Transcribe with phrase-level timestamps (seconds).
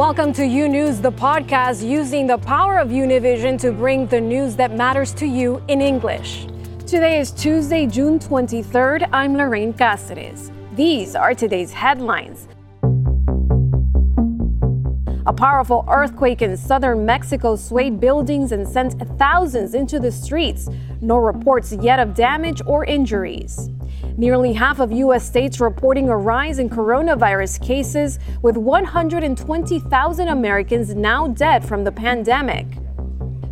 [0.00, 4.56] Welcome to U News, the podcast using the power of Univision to bring the news
[4.56, 6.46] that matters to you in English.
[6.86, 9.06] Today is Tuesday, June 23rd.
[9.12, 10.50] I'm Lorraine Cáceres.
[10.74, 12.48] These are today's headlines.
[15.26, 20.70] A powerful earthquake in southern Mexico swayed buildings and sent thousands into the streets.
[21.02, 23.68] No reports yet of damage or injuries.
[24.16, 25.26] Nearly half of U.S.
[25.26, 32.66] states reporting a rise in coronavirus cases, with 120,000 Americans now dead from the pandemic.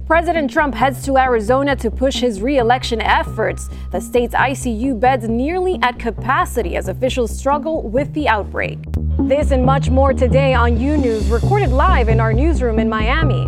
[0.07, 3.69] President Trump heads to Arizona to push his re election efforts.
[3.93, 8.79] The state's ICU beds nearly at capacity as officials struggle with the outbreak.
[9.19, 13.47] This and much more today on U News, recorded live in our newsroom in Miami.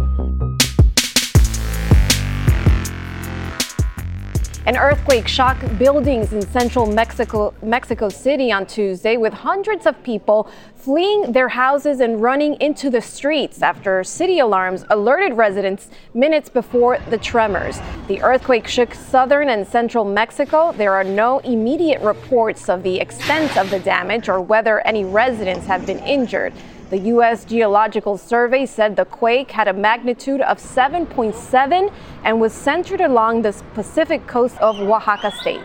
[4.70, 10.48] An earthquake shocked buildings in central Mexico, Mexico City on Tuesday, with hundreds of people
[10.76, 16.98] fleeing their houses and running into the streets after city alarms alerted residents minutes before
[17.10, 17.80] the tremors.
[18.06, 20.70] The earthquake shook southern and central Mexico.
[20.70, 25.66] There are no immediate reports of the extent of the damage or whether any residents
[25.66, 26.52] have been injured.
[26.90, 27.44] The U.S.
[27.44, 31.92] Geological Survey said the quake had a magnitude of 7.7
[32.24, 35.62] and was centered along the Pacific coast of Oaxaca state.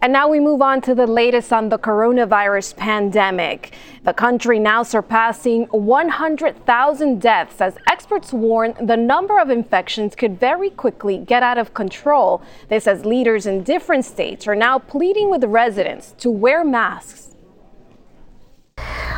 [0.00, 3.74] And now we move on to the latest on the coronavirus pandemic.
[4.02, 10.70] The country now surpassing 100,000 deaths as experts warn the number of infections could very
[10.70, 12.42] quickly get out of control.
[12.70, 17.31] This as leaders in different states are now pleading with residents to wear masks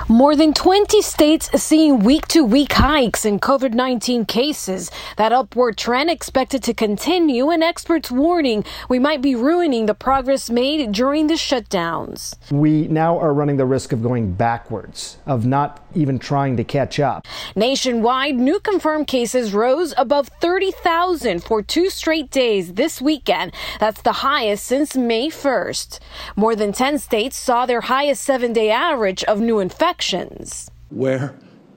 [0.08, 4.91] more than 20 states seeing week to week hikes in COVID 19 cases.
[5.16, 10.50] That upward trend expected to continue, and experts warning we might be ruining the progress
[10.50, 12.34] made during the shutdowns.
[12.50, 17.00] We now are running the risk of going backwards, of not even trying to catch
[17.00, 17.27] up.
[17.56, 23.54] Nationwide, new confirmed cases rose above 30,000 for two straight days this weekend.
[23.81, 26.00] That's the highest since May 1st.
[26.37, 30.71] More than 10 states saw their highest seven day average of new infections infections.
[30.91, 31.34] Wear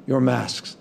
[0.08, 0.76] your masks,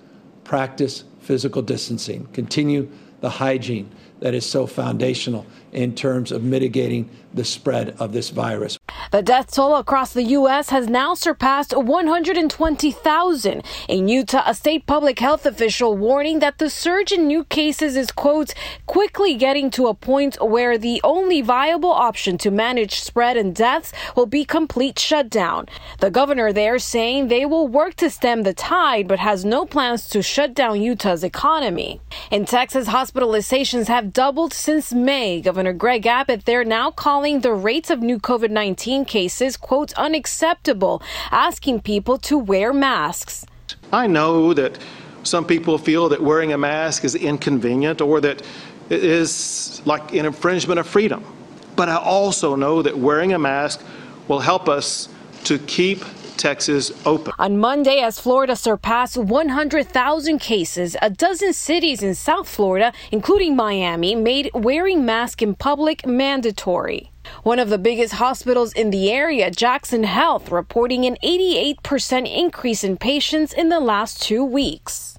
[0.45, 2.89] practice physical distancing, continue
[3.21, 5.45] the hygiene that is so foundational
[5.77, 8.79] in terms of mitigating the spread of this virus.
[9.13, 10.71] The death toll across the U.S.
[10.71, 13.63] has now surpassed 120,000.
[13.89, 18.11] In Utah, a state public health official warning that the surge in new cases is,
[18.11, 18.55] quote,
[18.87, 23.93] quickly getting to a point where the only viable option to manage spread and deaths
[24.17, 25.67] will be complete shutdown.
[26.01, 30.09] The governor there saying they will work to stem the tide, but has no plans
[30.09, 32.01] to shut down Utah's economy.
[32.31, 35.43] In Texas, hospitalizations have doubled since May.
[35.43, 39.93] Governor Greg Abbott they're now calling calling the rates of new COVID 19 cases, quote,
[39.95, 43.47] unacceptable, asking people to wear masks.
[43.93, 44.79] I know that
[45.23, 48.43] some people feel that wearing a mask is inconvenient or that
[48.91, 51.25] it is like an infringement of freedom.
[51.75, 53.83] But I also know that wearing a mask
[54.29, 55.09] will help us
[55.45, 56.05] to keep
[56.37, 57.33] Texas open.
[57.39, 64.15] On Monday, as Florida surpassed 100,000 cases, a dozen cities in South Florida, including Miami,
[64.15, 67.11] made wearing masks in public mandatory.
[67.43, 72.97] One of the biggest hospitals in the area, Jackson Health, reporting an 88% increase in
[72.97, 75.16] patients in the last two weeks.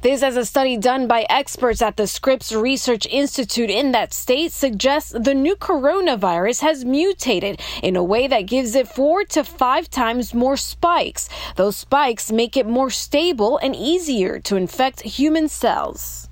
[0.00, 4.52] This, as a study done by experts at the Scripps Research Institute in that state,
[4.52, 9.90] suggests the new coronavirus has mutated in a way that gives it four to five
[9.90, 11.28] times more spikes.
[11.56, 16.29] Those spikes make it more stable and easier to infect human cells.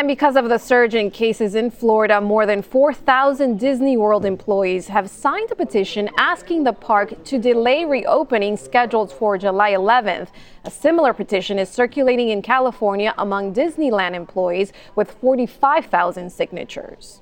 [0.00, 4.88] And because of the surge in cases in Florida, more than 4,000 Disney World employees
[4.88, 10.28] have signed a petition asking the park to delay reopening scheduled for July 11th.
[10.64, 17.20] A similar petition is circulating in California among Disneyland employees with 45,000 signatures.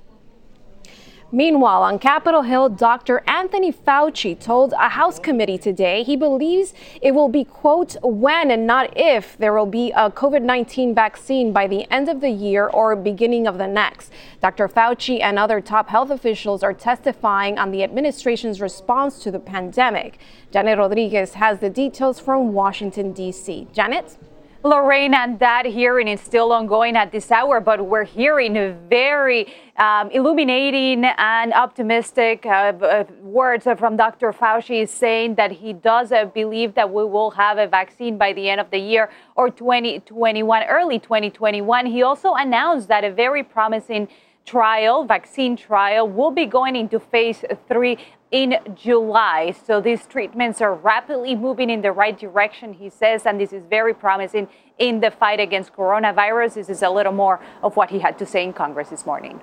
[1.31, 3.23] Meanwhile, on Capitol Hill, Dr.
[3.27, 6.73] Anthony Fauci told a House committee today he believes
[7.03, 11.53] it will be, quote, when and not if there will be a COVID 19 vaccine
[11.53, 14.11] by the end of the year or beginning of the next.
[14.41, 14.69] Dr.
[14.69, 20.19] Fauci and other top health officials are testifying on the administration's response to the pandemic.
[20.51, 23.69] Janet Rodriguez has the details from Washington, D.C.
[23.75, 24.17] Janet?
[24.65, 30.11] Lorraine, and that hearing is still ongoing at this hour, but we're hearing very um,
[30.11, 34.33] illuminating and optimistic uh, uh, words from Dr.
[34.33, 38.51] Fauci saying that he does uh, believe that we will have a vaccine by the
[38.51, 41.87] end of the year or 2021, early 2021.
[41.87, 44.09] He also announced that a very promising
[44.45, 47.97] trial, vaccine trial, will be going into phase three
[48.31, 49.55] in July.
[49.67, 53.65] So these treatments are rapidly moving in the right direction, he says, and this is
[53.65, 54.49] very promising
[54.79, 56.55] in the fight against coronavirus.
[56.55, 59.41] This is a little more of what he had to say in Congress this morning.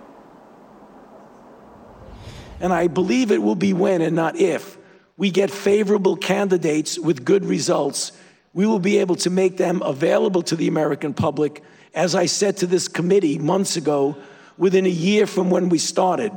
[2.60, 4.78] And I believe it will be when and not if
[5.18, 8.12] we get favorable candidates with good results.
[8.54, 12.58] We will be able to make them available to the American public, as I said
[12.58, 14.16] to this committee months ago,
[14.58, 16.32] within a year from when we started,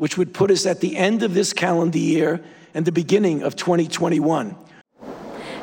[0.00, 2.40] which would put us at the end of this calendar year
[2.72, 4.56] and the beginning of 2021.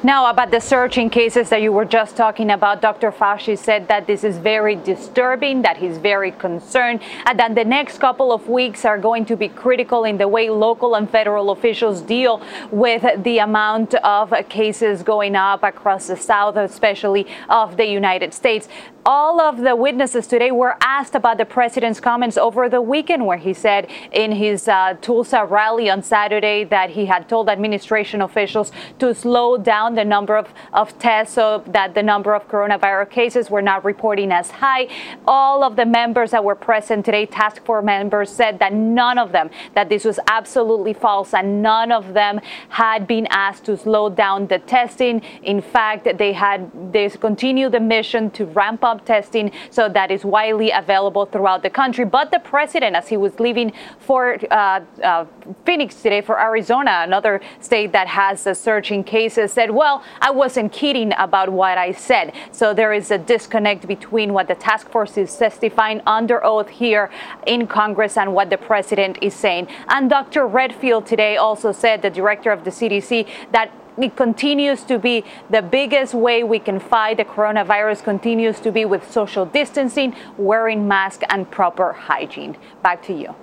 [0.04, 3.12] Now, about the surge in cases that you were just talking about, Dr.
[3.12, 7.98] Fauci said that this is very disturbing, that he's very concerned, and that the next
[7.98, 12.02] couple of weeks are going to be critical in the way local and federal officials
[12.02, 18.36] deal with the amount of cases going up across the South, especially of the United
[18.36, 18.70] States
[19.08, 23.38] all of the witnesses today were asked about the president's comments over the weekend, where
[23.38, 28.70] he said in his uh, Tulsa rally on Saturday that he had told administration officials
[29.00, 33.50] to slow down the number of, of tests so that the number of coronavirus cases
[33.50, 34.90] were not reporting as high.
[35.26, 39.32] All of the members that were present today, task force members, said that none of
[39.32, 44.10] them, that this was absolutely false, and none of them had been asked to slow
[44.10, 45.22] down the testing.
[45.44, 50.24] In fact, they had they continued the mission to ramp up testing so that is
[50.26, 52.06] widely available throughout the country.
[52.06, 55.26] But the president, as he was leaving for uh, uh,
[55.66, 60.32] Phoenix today for Arizona, another state that has a surge in cases, said, Well, I
[60.32, 62.34] wasn't kidding about what I said.
[62.52, 67.10] So there is a disconnect between what the task force is testifying under oath here
[67.46, 69.68] in Congress and what the president is saying.
[69.90, 70.48] And Dr.
[70.48, 75.62] Redfield today also said, the director of the CDC, that it continues to be the
[75.62, 81.24] biggest way we can fight the coronavirus continues to be with social distancing, wearing masks,
[81.30, 82.58] and proper hygiene.
[82.84, 83.36] Back to you.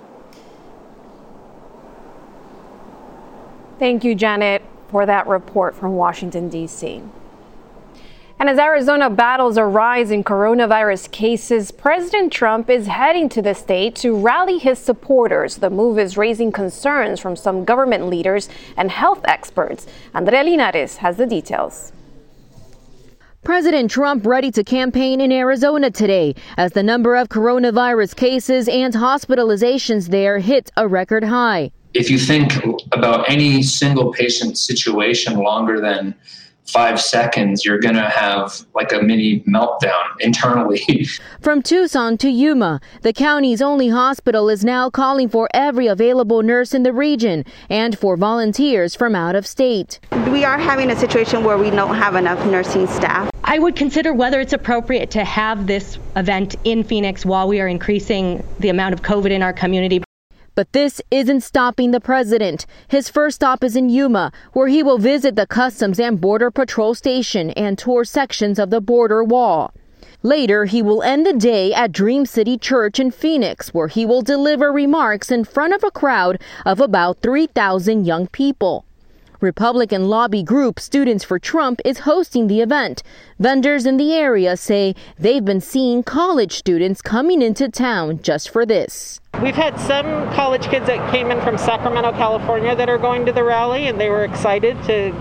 [3.77, 7.03] Thank you, Janet, for that report from Washington, D.C.
[8.37, 13.53] And as Arizona battles a rise in coronavirus cases, President Trump is heading to the
[13.53, 15.55] state to rally his supporters.
[15.55, 19.87] The move is raising concerns from some government leaders and health experts.
[20.13, 21.93] Andrea Linares has the details.
[23.45, 28.93] President Trump ready to campaign in Arizona today as the number of coronavirus cases and
[28.95, 31.71] hospitalizations there hit a record high.
[31.93, 32.53] If you think
[32.91, 36.15] about any single patient situation longer than
[36.67, 41.05] five seconds, you're going to have like a mini meltdown internally.
[41.41, 46.73] From Tucson to Yuma, the county's only hospital is now calling for every available nurse
[46.73, 49.99] in the region and for volunteers from out of state.
[50.29, 53.29] We are having a situation where we don't have enough nursing staff.
[53.43, 57.67] I would consider whether it's appropriate to have this event in Phoenix while we are
[57.67, 60.04] increasing the amount of COVID in our community.
[60.55, 62.65] But this isn't stopping the president.
[62.87, 66.95] His first stop is in Yuma, where he will visit the Customs and Border Patrol
[66.95, 69.73] station and tour sections of the border wall.
[70.23, 74.21] Later, he will end the day at Dream City Church in Phoenix, where he will
[74.21, 78.85] deliver remarks in front of a crowd of about 3,000 young people.
[79.41, 83.03] Republican lobby group Students for Trump is hosting the event.
[83.39, 88.65] Vendors in the area say they've been seeing college students coming into town just for
[88.65, 89.19] this.
[89.41, 93.31] We've had some college kids that came in from Sacramento, California that are going to
[93.31, 95.11] the rally, and they were excited to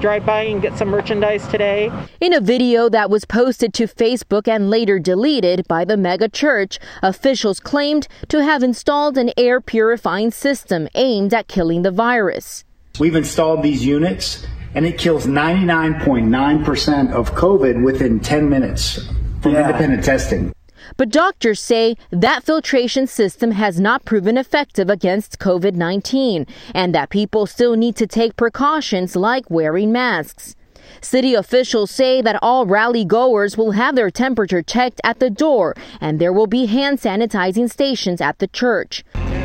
[0.00, 1.90] drive by and get some merchandise today.
[2.20, 6.78] In a video that was posted to Facebook and later deleted by the mega church,
[7.02, 12.64] officials claimed to have installed an air purifying system aimed at killing the virus.
[13.00, 19.04] We've installed these units and it kills 99.9% of COVID within 10 minutes
[19.42, 19.66] from yeah.
[19.66, 20.52] independent testing.
[20.96, 27.10] But doctors say that filtration system has not proven effective against COVID 19 and that
[27.10, 30.54] people still need to take precautions like wearing masks.
[31.00, 35.74] City officials say that all rally goers will have their temperature checked at the door
[36.00, 39.02] and there will be hand sanitizing stations at the church.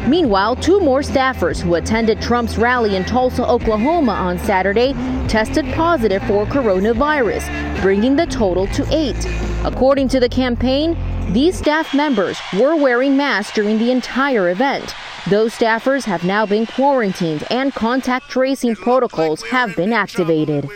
[0.07, 4.93] Meanwhile, two more staffers who attended Trump's rally in Tulsa, Oklahoma on Saturday
[5.27, 9.25] tested positive for coronavirus, bringing the total to eight.
[9.63, 10.97] According to the campaign,
[11.31, 14.95] these staff members were wearing masks during the entire event.
[15.29, 20.67] Those staffers have now been quarantined and contact tracing protocols have been activated.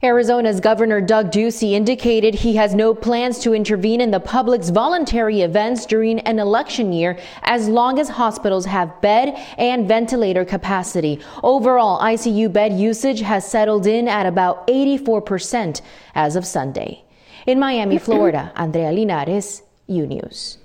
[0.00, 5.40] Arizona's Governor Doug Ducey indicated he has no plans to intervene in the public's voluntary
[5.40, 11.18] events during an election year as long as hospitals have bed and ventilator capacity.
[11.42, 15.80] Overall, ICU bed usage has settled in at about 84%
[16.14, 17.02] as of Sunday.
[17.46, 20.58] In Miami, Florida, Andrea Linares, U News.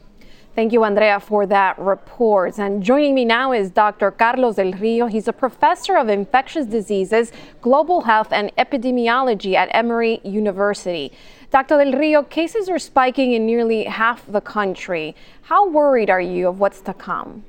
[0.56, 2.60] Thank you, Andrea, for that report.
[2.60, 4.12] And joining me now is Dr.
[4.12, 5.08] Carlos Del Rio.
[5.08, 7.32] He's a professor of infectious diseases,
[7.62, 11.12] global health, and epidemiology at Emory University.
[11.50, 11.84] Dr.
[11.84, 15.16] Del Rio, cases are spiking in nearly half the country.
[15.42, 17.44] How worried are you of what's to come?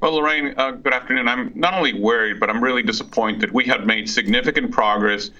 [0.00, 1.28] Well, Lorraine, uh, good afternoon.
[1.28, 3.52] I'm not only worried, but I'm really disappointed.
[3.52, 5.30] We had made significant progress,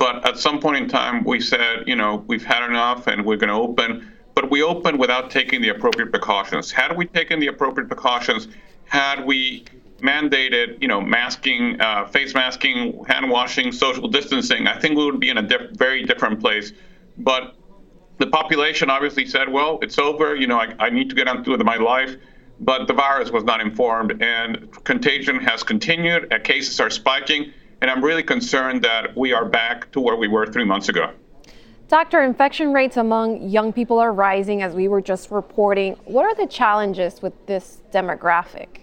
[0.00, 3.36] but at some point in time, we said, you know, we've had enough and we're
[3.36, 6.70] going to open but we opened without taking the appropriate precautions.
[6.70, 8.46] Had we taken the appropriate precautions,
[8.84, 9.64] had we
[9.98, 15.18] mandated, you know, masking, uh, face masking, hand washing, social distancing, I think we would
[15.18, 16.70] be in a diff- very different place.
[17.16, 17.56] But
[18.18, 20.36] the population obviously said, well, it's over.
[20.36, 22.14] You know, I, I need to get on with my life.
[22.60, 26.32] But the virus was not informed, and contagion has continued.
[26.44, 30.46] Cases are spiking, and I'm really concerned that we are back to where we were
[30.46, 31.10] three months ago.
[31.88, 35.94] Doctor, infection rates among young people are rising, as we were just reporting.
[36.04, 38.80] What are the challenges with this demographic?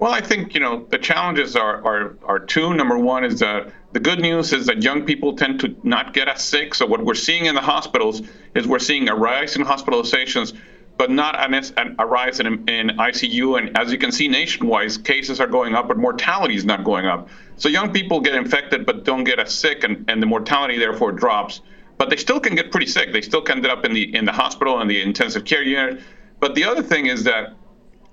[0.00, 2.74] Well, I think you know the challenges are are, are two.
[2.74, 6.26] Number one is that the good news is that young people tend to not get
[6.26, 6.74] as sick.
[6.74, 8.22] So what we're seeing in the hospitals
[8.56, 10.52] is we're seeing a rise in hospitalizations
[10.98, 13.58] but not a rise in, in ICU.
[13.58, 17.06] And as you can see nationwide, cases are going up, but mortality is not going
[17.06, 17.28] up.
[17.56, 21.12] So young people get infected but don't get as sick, and, and the mortality therefore
[21.12, 21.60] drops.
[21.98, 23.12] But they still can get pretty sick.
[23.12, 26.02] They still can end up in the in the hospital and the intensive care unit.
[26.40, 27.54] But the other thing is that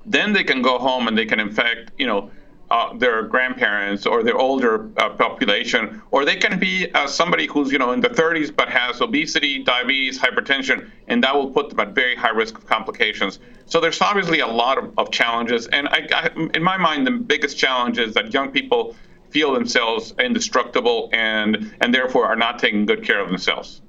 [0.05, 2.31] then they can go home and they can infect, you know,
[2.73, 7.71] uh, their grandparents or their older uh, population, or they can be uh, somebody who's
[7.71, 11.79] you know in the 30s but has obesity, diabetes, hypertension, and that will put them
[11.79, 13.37] at very high risk of complications.
[13.67, 17.11] So there's obviously a lot of, of challenges, and I, I, in my mind, the
[17.11, 18.95] biggest challenge is that young people
[19.29, 23.83] feel themselves indestructible and and therefore are not taking good care of themselves.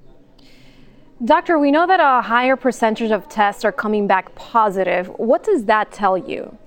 [1.25, 5.07] Doctor, we know that a higher percentage of tests are coming back positive.
[5.17, 6.59] What does that tell you?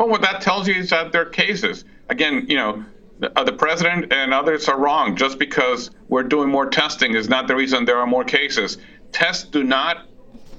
[0.00, 1.84] Well, what that tells you is that there are cases.
[2.08, 2.82] Again, you know,
[3.18, 5.14] the, uh, the president and others are wrong.
[5.14, 8.78] Just because we're doing more testing is not the reason there are more cases.
[9.12, 10.06] Tests do not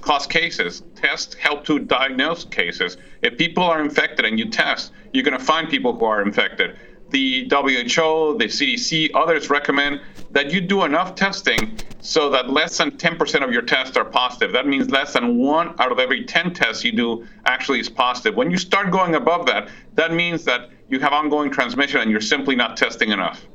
[0.00, 0.84] cause cases.
[0.94, 2.96] Tests help to diagnose cases.
[3.20, 6.76] If people are infected and you test, you're going to find people who are infected
[7.12, 10.00] the WHO, the CDC, others recommend
[10.32, 14.52] that you do enough testing so that less than 10% of your tests are positive.
[14.52, 18.34] That means less than one out of every 10 tests you do actually is positive.
[18.34, 22.20] When you start going above that, that means that you have ongoing transmission and you're
[22.20, 23.46] simply not testing enough.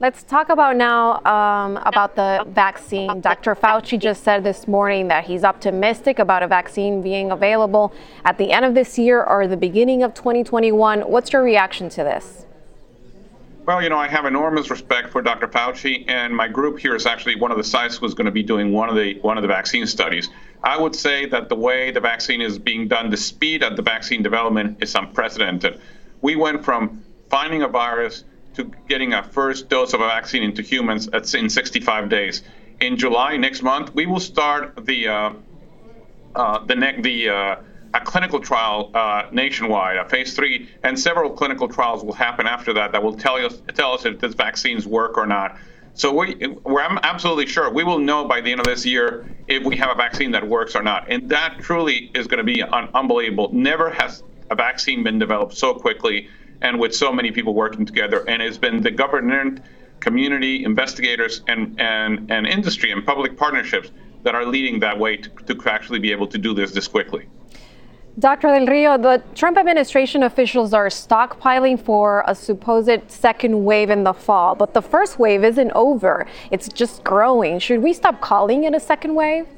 [0.00, 3.20] Let's talk about now um, about the vaccine.
[3.20, 3.54] Dr.
[3.54, 8.50] Fauci just said this morning that he's optimistic about a vaccine being available at the
[8.50, 11.02] end of this year or the beginning of 2021.
[11.02, 12.43] What's your reaction to this?
[13.66, 15.48] Well, you know, I have enormous respect for Dr.
[15.48, 18.42] Fauci, and my group here is actually one of the sites who's going to be
[18.42, 20.28] doing one of the one of the vaccine studies.
[20.62, 23.82] I would say that the way the vaccine is being done, the speed of the
[23.82, 25.80] vaccine development is unprecedented.
[26.20, 28.24] We went from finding a virus
[28.56, 32.42] to getting a first dose of a vaccine into humans in 65 days.
[32.80, 35.32] In July next month, we will start the uh,
[36.34, 37.56] uh, the ne- the uh,
[37.94, 42.72] a clinical trial uh, nationwide, a phase three, and several clinical trials will happen after
[42.74, 45.56] that that will tell us tell us if these vaccines work or not.
[45.94, 46.34] So we,
[46.64, 49.90] we're absolutely sure we will know by the end of this year if we have
[49.90, 53.50] a vaccine that works or not, and that truly is going to be un- unbelievable.
[53.52, 56.28] Never has a vaccine been developed so quickly
[56.62, 59.60] and with so many people working together, and it's been the government,
[60.00, 63.92] community, investigators, and and and industry and public partnerships
[64.24, 67.28] that are leading that way to, to actually be able to do this this quickly.
[68.16, 68.46] Dr.
[68.46, 74.12] Del Rio, the Trump administration officials are stockpiling for a supposed second wave in the
[74.12, 76.24] fall, but the first wave isn't over.
[76.52, 77.58] It's just growing.
[77.58, 79.48] Should we stop calling it a second wave?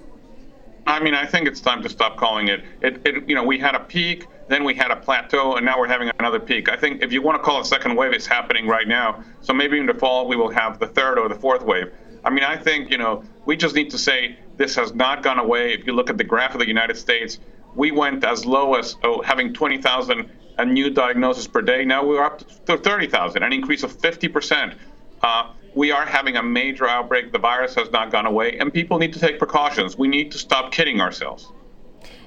[0.86, 2.64] I mean, I think it's time to stop calling it.
[2.80, 5.78] It, it you know, we had a peak, then we had a plateau, and now
[5.78, 6.70] we're having another peak.
[6.70, 9.22] I think if you want to call a second wave, it's happening right now.
[9.42, 11.92] So maybe in the fall we will have the third or the fourth wave.
[12.24, 15.38] I mean, I think you know we just need to say this has not gone
[15.38, 15.74] away.
[15.74, 17.38] If you look at the graph of the United States,
[17.76, 20.28] we went as low as oh, having 20,000
[20.58, 21.84] a new diagnosis per day.
[21.84, 24.74] Now we're up to 30,000, an increase of 50%.
[25.22, 27.32] Uh, we are having a major outbreak.
[27.32, 29.98] The virus has not gone away, and people need to take precautions.
[29.98, 31.52] We need to stop kidding ourselves.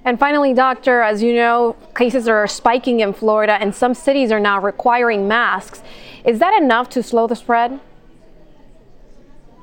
[0.05, 4.39] And finally, doctor, as you know, cases are spiking in Florida, and some cities are
[4.39, 5.81] now requiring masks.
[6.23, 7.79] Is that enough to slow the spread?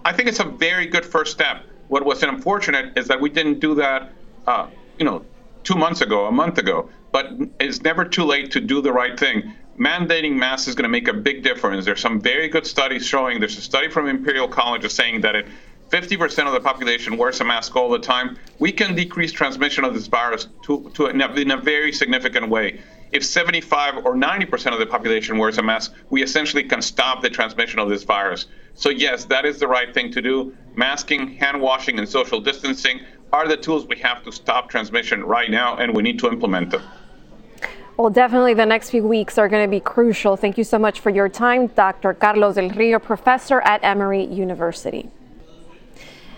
[0.04, 1.64] I think it's a very good first step.
[1.88, 4.10] What was unfortunate is that we didn't do that,
[4.46, 4.66] uh,
[4.98, 5.24] you know,
[5.66, 6.88] two months ago, a month ago.
[7.12, 7.26] But
[7.60, 9.52] it's never too late to do the right thing.
[9.78, 11.84] Mandating masks is going to make a big difference.
[11.84, 13.40] There's some very good studies showing.
[13.40, 15.46] There's a study from Imperial College saying that it
[15.90, 19.94] 50% of the population wears a mask all the time, we can decrease transmission of
[19.94, 21.20] this virus to, to in
[21.50, 22.80] a very significant way.
[23.12, 27.30] If 75 or 90% of the population wears a mask, we essentially can stop the
[27.30, 28.46] transmission of this virus.
[28.74, 30.56] So, yes, that is the right thing to do.
[30.74, 33.00] Masking, hand washing, and social distancing
[33.32, 36.70] are the tools we have to stop transmission right now, and we need to implement
[36.70, 36.82] them.
[37.96, 40.36] Well, definitely the next few weeks are going to be crucial.
[40.36, 42.12] Thank you so much for your time, Dr.
[42.12, 45.08] Carlos Del Rio, professor at Emory University.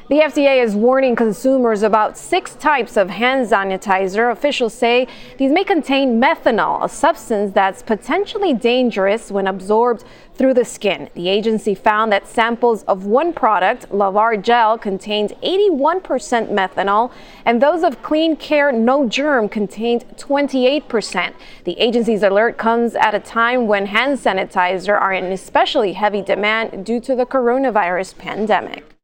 [0.09, 4.33] The FDA is warning consumers about six types of hand sanitizer.
[4.33, 10.65] Officials say these may contain methanol, a substance that's potentially dangerous when absorbed through the
[10.65, 11.11] skin.
[11.13, 16.03] The agency found that samples of one product, Lavar Gel, contained 81%
[16.49, 17.13] methanol,
[17.45, 21.35] and those of Clean Care No Germ contained 28%.
[21.65, 26.87] The agency's alert comes at a time when hand sanitizer are in especially heavy demand
[26.87, 28.98] due to the coronavirus pandemic.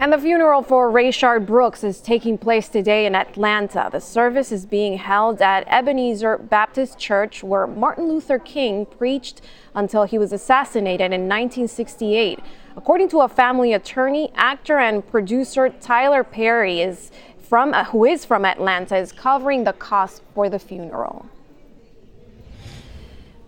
[0.00, 3.90] And the funeral for Rayshard Brooks is taking place today in Atlanta.
[3.92, 9.42] The service is being held at Ebenezer Baptist Church, where Martin Luther King preached
[9.74, 12.38] until he was assassinated in 1968.
[12.78, 18.46] According to a family attorney, actor and producer Tyler Perry is from who is from
[18.46, 21.26] Atlanta is covering the cost for the funeral.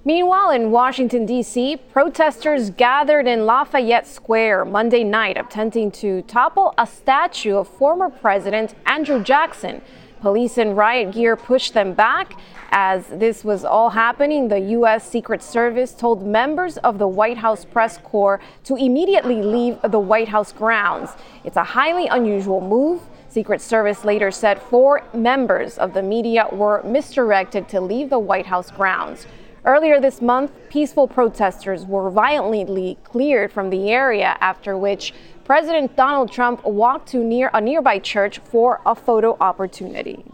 [0.04, 6.88] Meanwhile, in Washington, D.C., protesters gathered in Lafayette Square Monday night attempting to topple a
[6.88, 9.80] statue of former President Andrew Jackson.
[10.20, 12.34] Police in riot gear pushed them back.
[12.72, 15.08] As this was all happening, the U.S.
[15.08, 20.28] Secret Service told members of the White House press corps to immediately leave the White
[20.28, 21.10] House grounds.
[21.44, 23.02] It's a highly unusual move.
[23.28, 28.46] Secret Service later said four members of the media were misdirected to leave the White
[28.46, 29.28] House grounds.
[29.64, 35.14] Earlier this month, peaceful protesters were violently cleared from the area, after which
[35.44, 40.24] President Donald Trump walked to near a nearby church for a photo opportunity.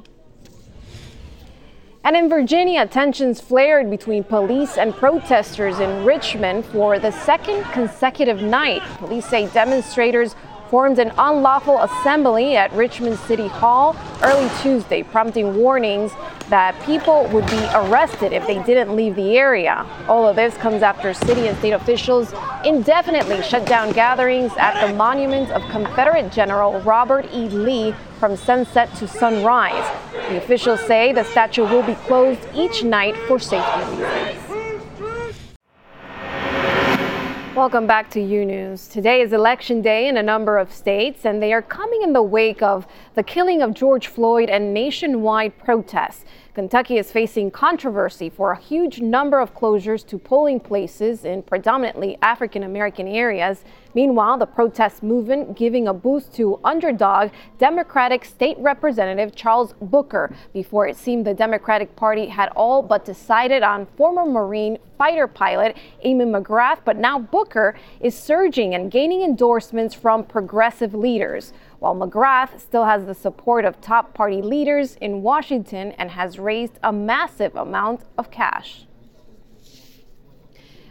[2.04, 8.40] And in Virginia, tensions flared between police and protesters in Richmond for the second consecutive
[8.40, 8.80] night.
[8.96, 10.34] Police say demonstrators
[10.68, 16.12] formed an unlawful assembly at Richmond City Hall early Tuesday, prompting warnings
[16.48, 19.86] that people would be arrested if they didn't leave the area.
[20.08, 22.32] All of this comes after city and state officials
[22.64, 27.48] indefinitely shut down gatherings at the monument of Confederate General Robert E.
[27.48, 29.86] Lee from sunset to sunrise.
[30.30, 34.47] The officials say the statue will be closed each night for safety reasons.
[37.58, 38.86] Welcome back to U News.
[38.86, 42.22] Today is election day in a number of states, and they are coming in the
[42.22, 46.24] wake of the killing of George Floyd and nationwide protests.
[46.58, 52.18] Kentucky is facing controversy for a huge number of closures to polling places in predominantly
[52.20, 53.62] African American areas.
[53.94, 60.88] Meanwhile, the protest movement giving a boost to underdog Democratic State Representative Charles Booker before
[60.88, 66.24] it seemed the Democratic Party had all but decided on former Marine fighter pilot Amy
[66.24, 72.84] McGrath, but now Booker is surging and gaining endorsements from progressive leaders while McGrath still
[72.84, 78.02] has the support of top party leaders in Washington and has raised a massive amount
[78.18, 78.87] of cash.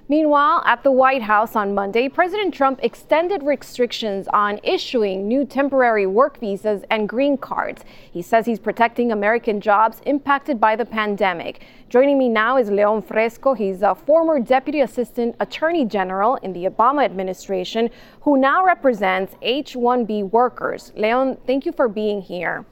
[0.09, 6.05] Meanwhile, at the White House on Monday, President Trump extended restrictions on issuing new temporary
[6.05, 7.83] work visas and green cards.
[8.09, 11.65] He says he's protecting American jobs impacted by the pandemic.
[11.89, 13.53] Joining me now is Leon Fresco.
[13.53, 17.89] He's a former Deputy Assistant Attorney General in the Obama administration
[18.21, 20.93] who now represents H 1B workers.
[20.95, 22.65] Leon, thank you for being here.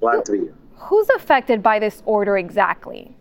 [0.00, 0.54] Glad to be here.
[0.76, 3.14] Who's affected by this order exactly?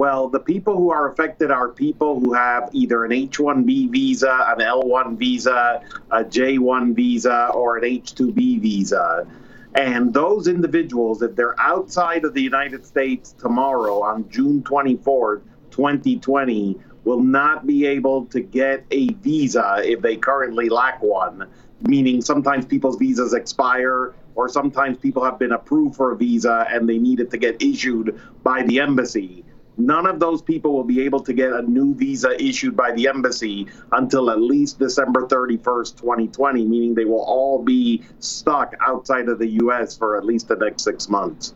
[0.00, 4.46] Well, the people who are affected are people who have either an H 1B visa,
[4.48, 9.26] an L 1 visa, a J 1 visa, or an H 2B visa.
[9.74, 16.80] And those individuals, if they're outside of the United States tomorrow on June 24th, 2020,
[17.04, 21.46] will not be able to get a visa if they currently lack one.
[21.82, 26.88] Meaning sometimes people's visas expire, or sometimes people have been approved for a visa and
[26.88, 29.44] they need it to get issued by the embassy
[29.76, 33.08] none of those people will be able to get a new visa issued by the
[33.08, 39.38] embassy until at least December 31st, 2020, meaning they will all be stuck outside of
[39.38, 39.96] the U.S.
[39.96, 41.54] for at least the next six months.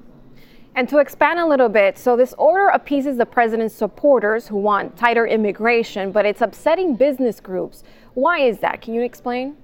[0.77, 4.97] And to expand a little bit, so this order appeases the president's supporters who want
[4.97, 7.85] tighter immigration, but it's upsetting business groups.
[8.15, 8.81] Why is that?
[8.81, 9.57] Can you explain?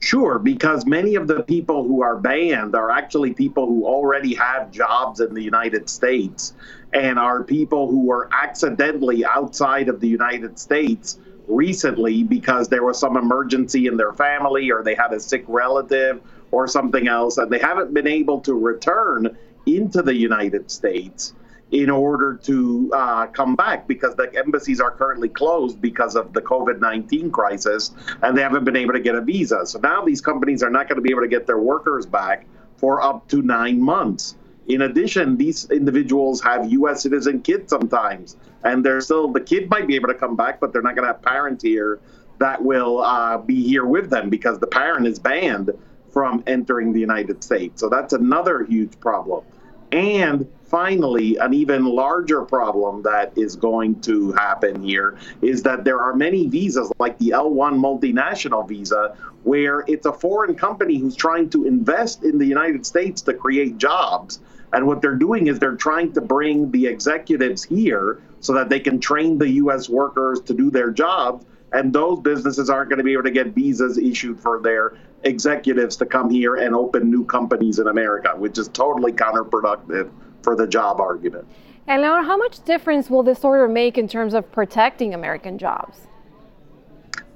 [0.00, 4.72] Sure, because many of the people who are banned are actually people who already have
[4.72, 6.54] jobs in the United States
[6.92, 12.98] and are people who were accidentally outside of the United States recently because there was
[12.98, 17.50] some emergency in their family or they had a sick relative or something else and
[17.50, 21.34] they haven't been able to return into the United States
[21.70, 26.42] in order to uh, come back because the embassies are currently closed because of the
[26.42, 29.64] COVID 19 crisis and they haven't been able to get a visa.
[29.64, 32.46] So now these companies are not going to be able to get their workers back
[32.76, 34.36] for up to nine months.
[34.70, 37.02] In addition, these individuals have U.S.
[37.02, 40.72] citizen kids sometimes, and they're still the kid might be able to come back, but
[40.72, 41.98] they're not going to have parents here
[42.38, 45.70] that will uh, be here with them because the parent is banned
[46.12, 47.80] from entering the United States.
[47.80, 49.44] So that's another huge problem.
[49.92, 56.00] And finally, an even larger problem that is going to happen here is that there
[56.00, 61.50] are many visas, like the L1 multinational visa, where it's a foreign company who's trying
[61.50, 64.38] to invest in the United States to create jobs.
[64.72, 68.80] And what they're doing is they're trying to bring the executives here so that they
[68.80, 69.88] can train the U.S.
[69.88, 71.44] workers to do their jobs.
[71.72, 75.96] And those businesses aren't going to be able to get visas issued for their executives
[75.96, 80.10] to come here and open new companies in America, which is totally counterproductive
[80.42, 81.46] for the job argument.
[81.86, 86.06] And now, how much difference will this order make in terms of protecting American jobs?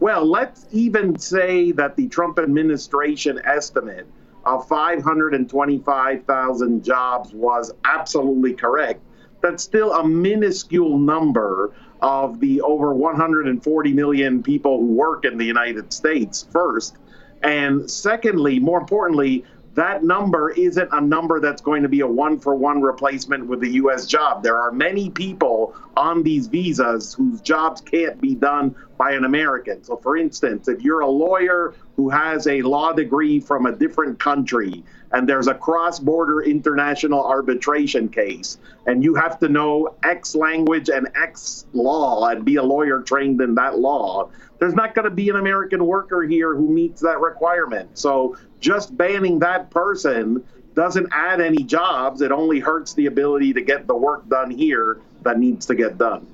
[0.00, 4.06] Well, let's even say that the Trump administration estimate
[4.46, 9.00] of 525,000 jobs was absolutely correct.
[9.40, 15.44] That's still a minuscule number of the over 140 million people who work in the
[15.44, 16.96] United States, first.
[17.42, 22.38] And secondly, more importantly, that number isn't a number that's going to be a one
[22.38, 24.06] for one replacement with the U.S.
[24.06, 24.42] job.
[24.42, 29.82] There are many people on these visas whose jobs can't be done by an American.
[29.82, 34.18] So, for instance, if you're a lawyer who has a law degree from a different
[34.20, 40.34] country and there's a cross border international arbitration case, and you have to know X
[40.34, 45.04] language and X law and be a lawyer trained in that law, there's not going
[45.04, 47.98] to be an American worker here who meets that requirement.
[47.98, 50.42] So just banning that person
[50.74, 52.22] doesn't add any jobs.
[52.22, 55.98] It only hurts the ability to get the work done here that needs to get
[55.98, 56.26] done.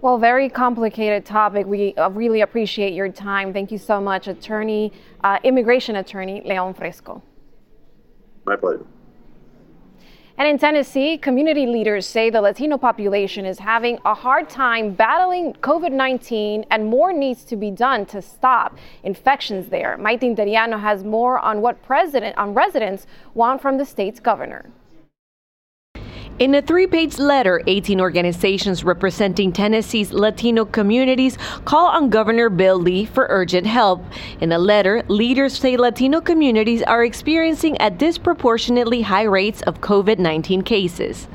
[0.00, 1.66] Well, very complicated topic.
[1.66, 3.52] We uh, really appreciate your time.
[3.52, 7.22] Thank you so much, attorney, uh, immigration attorney Leon Fresco.
[8.46, 8.86] My pleasure.
[10.38, 15.52] And in Tennessee, community leaders say the Latino population is having a hard time battling
[15.54, 19.98] COVID 19 and more needs to be done to stop infections there.
[19.98, 24.70] Maite Interiano has more on what president on residents want from the state's governor.
[26.38, 32.78] In a three page letter, 18 organizations representing Tennessee's Latino communities call on Governor Bill
[32.78, 34.04] Lee for urgent help.
[34.40, 40.20] In the letter, leaders say Latino communities are experiencing at disproportionately high rates of COVID
[40.20, 41.26] 19 cases.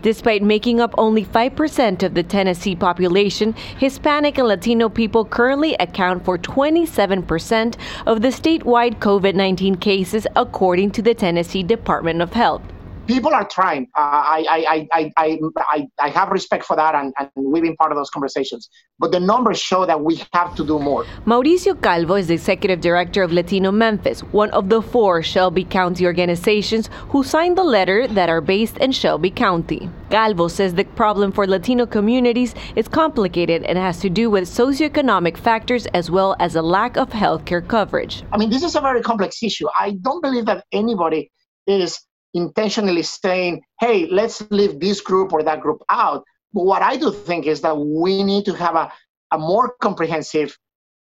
[0.00, 6.24] Despite making up only 5% of the Tennessee population, Hispanic and Latino people currently account
[6.24, 12.62] for 27% of the statewide COVID 19 cases, according to the Tennessee Department of Health
[13.06, 13.88] people are trying.
[13.96, 17.92] Uh, I, I, I, I, I have respect for that, and, and we've been part
[17.92, 18.68] of those conversations.
[18.98, 21.04] But the numbers show that we have to do more.
[21.24, 26.06] Mauricio Calvo is the executive director of Latino Memphis, one of the four Shelby County
[26.06, 29.88] organizations who signed the letter that are based in Shelby County.
[30.10, 35.36] Calvo says the problem for Latino communities is complicated and has to do with socioeconomic
[35.36, 38.22] factors as well as a lack of health care coverage.
[38.32, 39.66] I mean, this is a very complex issue.
[39.78, 41.30] I don't believe that anybody
[41.66, 42.00] is
[42.36, 46.22] intentionally saying, hey, let's leave this group or that group out.
[46.52, 48.92] But what I do think is that we need to have a,
[49.32, 50.56] a more comprehensive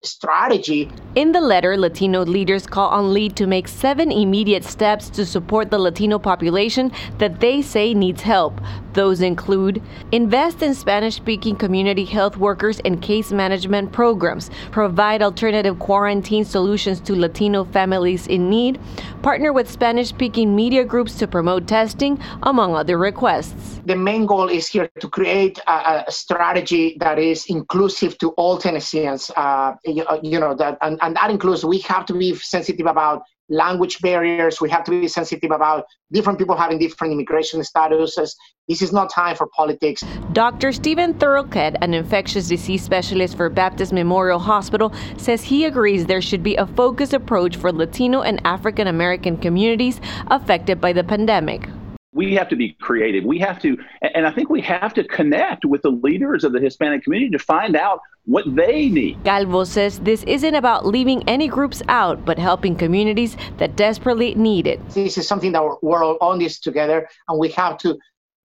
[0.03, 0.89] strategy.
[1.15, 5.69] In the letter, Latino leaders call on Lee to make seven immediate steps to support
[5.69, 8.59] the Latino population that they say needs help.
[8.93, 15.79] Those include invest in Spanish speaking community health workers and case management programs, provide alternative
[15.79, 18.79] quarantine solutions to Latino families in need,
[19.21, 23.79] partner with Spanish speaking media groups to promote testing, among other requests.
[23.85, 28.57] The main goal is here to create a, a strategy that is inclusive to all
[28.57, 29.31] Tennesseans.
[29.35, 32.86] Uh, you, uh, you know that and, and that includes we have to be sensitive
[32.86, 38.32] about language barriers we have to be sensitive about different people having different immigration statuses.
[38.69, 40.04] This is not time for politics.
[40.32, 46.21] Dr Stephen Threlkeld an infectious disease specialist for baptist memorial hospital says he agrees there
[46.21, 51.67] should be a focused approach for latino and african american communities affected by the pandemic
[52.13, 53.24] we have to be creative.
[53.24, 53.78] We have to,
[54.13, 57.39] and I think we have to connect with the leaders of the Hispanic community to
[57.39, 59.24] find out what they need.
[59.24, 64.67] Calvo says this isn't about leaving any groups out, but helping communities that desperately need
[64.67, 64.86] it.
[64.89, 67.97] This is something that we're all on this together, and we have to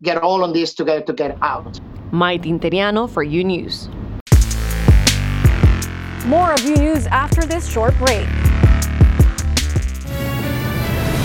[0.02, 1.80] get all on this together to get out.
[2.12, 3.88] Maite Interiano for U News.
[6.24, 8.28] More of U News after this short break.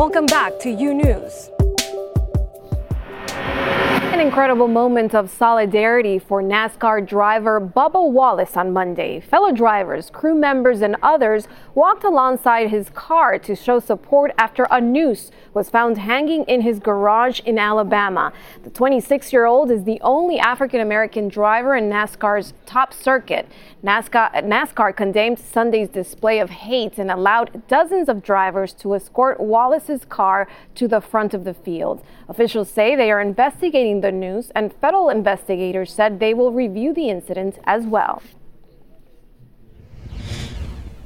[0.00, 1.50] Welcome back to U News.
[4.20, 9.18] An incredible moment of solidarity for NASCAR driver Bubba Wallace on Monday.
[9.18, 14.78] Fellow drivers, crew members, and others walked alongside his car to show support after a
[14.78, 18.30] noose was found hanging in his garage in Alabama.
[18.62, 23.48] The 26 year old is the only African American driver in NASCAR's top circuit.
[23.82, 30.04] NASCAR, NASCAR condemned Sunday's display of hate and allowed dozens of drivers to escort Wallace's
[30.04, 32.04] car to the front of the field.
[32.28, 37.08] Officials say they are investigating the news, and federal investigators said they will review the
[37.08, 38.22] incident as well.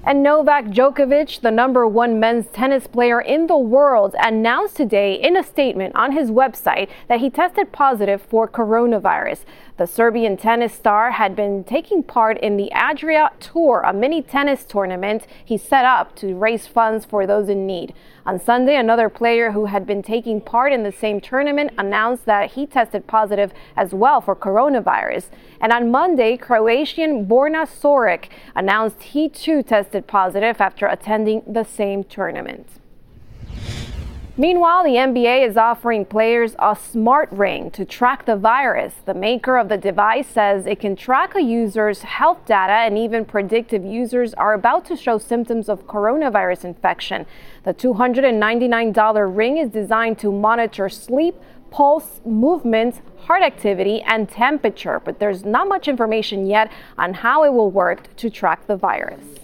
[0.07, 5.35] And Novak Djokovic, the number one men's tennis player in the world, announced today in
[5.35, 9.47] a statement on his website that he tested positive for coronavirus.
[9.77, 14.65] The Serbian tennis star had been taking part in the Adria Tour, a mini tennis
[14.65, 17.93] tournament he set up to raise funds for those in need.
[18.25, 22.53] On Sunday, another player who had been taking part in the same tournament announced that
[22.53, 25.25] he tested positive as well for coronavirus.
[25.61, 32.05] And on Monday, Croatian Borna Coric announced he too tested positive after attending the same
[32.05, 32.69] tournament.
[34.37, 38.95] Meanwhile, the NBA is offering players a smart ring to track the virus.
[39.05, 43.25] The maker of the device says it can track a user's health data and even
[43.25, 47.27] predict if users are about to show symptoms of coronavirus infection.
[47.63, 51.37] The $299 ring is designed to monitor sleep,
[51.71, 57.53] pulse, movement, heart activity, and temperature, but there's not much information yet on how it
[57.53, 59.44] will work to track the virus.